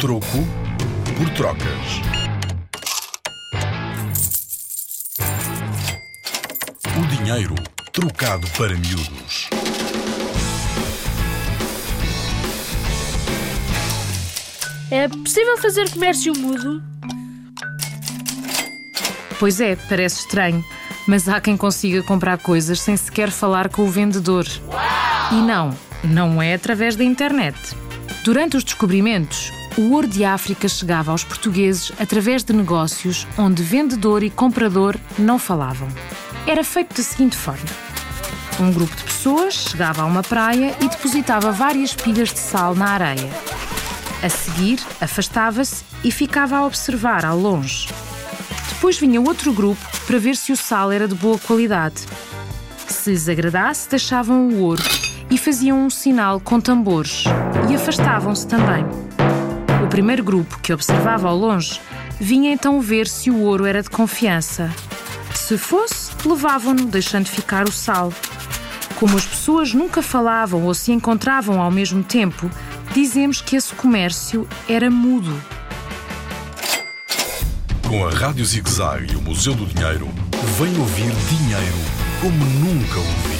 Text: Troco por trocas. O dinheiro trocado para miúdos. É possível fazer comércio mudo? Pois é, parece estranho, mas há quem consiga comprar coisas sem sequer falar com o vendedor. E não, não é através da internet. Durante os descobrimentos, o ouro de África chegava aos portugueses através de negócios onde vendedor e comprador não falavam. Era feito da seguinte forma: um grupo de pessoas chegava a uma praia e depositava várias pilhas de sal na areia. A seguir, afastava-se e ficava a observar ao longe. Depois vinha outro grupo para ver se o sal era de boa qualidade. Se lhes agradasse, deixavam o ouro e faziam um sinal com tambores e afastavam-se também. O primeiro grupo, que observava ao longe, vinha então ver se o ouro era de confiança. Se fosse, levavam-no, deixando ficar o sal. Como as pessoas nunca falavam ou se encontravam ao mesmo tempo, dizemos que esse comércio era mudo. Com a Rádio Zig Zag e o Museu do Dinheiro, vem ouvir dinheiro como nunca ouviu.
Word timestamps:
Troco 0.00 0.26
por 1.16 1.30
trocas. 1.30 2.02
O 6.98 7.06
dinheiro 7.16 7.54
trocado 7.92 8.46
para 8.58 8.74
miúdos. 8.74 9.48
É 14.90 15.08
possível 15.08 15.56
fazer 15.58 15.88
comércio 15.90 16.36
mudo? 16.36 16.82
Pois 19.38 19.60
é, 19.60 19.76
parece 19.76 20.20
estranho, 20.20 20.62
mas 21.06 21.28
há 21.28 21.40
quem 21.40 21.56
consiga 21.56 22.02
comprar 22.02 22.38
coisas 22.38 22.80
sem 22.80 22.96
sequer 22.96 23.30
falar 23.30 23.68
com 23.68 23.82
o 23.82 23.90
vendedor. 23.90 24.44
E 25.30 25.36
não, 25.36 25.70
não 26.02 26.42
é 26.42 26.54
através 26.54 26.96
da 26.96 27.04
internet. 27.04 27.56
Durante 28.24 28.56
os 28.56 28.64
descobrimentos, 28.64 29.52
o 29.76 29.92
ouro 29.92 30.06
de 30.06 30.24
África 30.24 30.68
chegava 30.68 31.10
aos 31.10 31.24
portugueses 31.24 31.90
através 31.98 32.44
de 32.44 32.52
negócios 32.52 33.26
onde 33.36 33.62
vendedor 33.62 34.22
e 34.22 34.30
comprador 34.30 34.96
não 35.18 35.38
falavam. 35.38 35.88
Era 36.46 36.62
feito 36.62 36.96
da 36.96 37.02
seguinte 37.02 37.36
forma: 37.36 37.64
um 38.60 38.72
grupo 38.72 38.94
de 38.94 39.02
pessoas 39.02 39.54
chegava 39.54 40.02
a 40.02 40.06
uma 40.06 40.22
praia 40.22 40.74
e 40.80 40.88
depositava 40.88 41.50
várias 41.50 41.94
pilhas 41.94 42.32
de 42.32 42.38
sal 42.38 42.74
na 42.74 42.90
areia. 42.90 43.30
A 44.22 44.28
seguir, 44.28 44.80
afastava-se 45.00 45.84
e 46.02 46.10
ficava 46.10 46.56
a 46.56 46.66
observar 46.66 47.24
ao 47.24 47.38
longe. 47.38 47.88
Depois 48.68 48.98
vinha 48.98 49.20
outro 49.20 49.52
grupo 49.52 49.82
para 50.06 50.18
ver 50.18 50.36
se 50.36 50.52
o 50.52 50.56
sal 50.56 50.92
era 50.92 51.08
de 51.08 51.14
boa 51.14 51.38
qualidade. 51.38 51.96
Se 52.86 53.10
lhes 53.10 53.28
agradasse, 53.28 53.88
deixavam 53.88 54.48
o 54.48 54.60
ouro 54.60 54.82
e 55.30 55.36
faziam 55.36 55.78
um 55.78 55.90
sinal 55.90 56.38
com 56.38 56.60
tambores 56.60 57.24
e 57.70 57.74
afastavam-se 57.74 58.46
também. 58.46 58.84
O 59.84 59.86
primeiro 59.86 60.24
grupo, 60.24 60.58
que 60.60 60.72
observava 60.72 61.28
ao 61.28 61.36
longe, 61.36 61.78
vinha 62.18 62.50
então 62.50 62.80
ver 62.80 63.06
se 63.06 63.30
o 63.30 63.40
ouro 63.40 63.66
era 63.66 63.82
de 63.82 63.90
confiança. 63.90 64.72
Se 65.34 65.58
fosse, 65.58 66.10
levavam-no, 66.26 66.86
deixando 66.86 67.26
ficar 67.26 67.68
o 67.68 67.70
sal. 67.70 68.10
Como 68.98 69.14
as 69.14 69.26
pessoas 69.26 69.74
nunca 69.74 70.00
falavam 70.00 70.64
ou 70.64 70.72
se 70.72 70.90
encontravam 70.90 71.60
ao 71.60 71.70
mesmo 71.70 72.02
tempo, 72.02 72.50
dizemos 72.94 73.42
que 73.42 73.56
esse 73.56 73.74
comércio 73.74 74.48
era 74.66 74.90
mudo. 74.90 75.38
Com 77.86 78.06
a 78.06 78.10
Rádio 78.10 78.44
Zig 78.46 78.68
Zag 78.70 79.12
e 79.12 79.16
o 79.16 79.20
Museu 79.20 79.54
do 79.54 79.66
Dinheiro, 79.66 80.08
vem 80.58 80.78
ouvir 80.78 81.12
dinheiro 81.28 81.78
como 82.22 82.42
nunca 82.42 82.98
ouviu. 82.98 83.33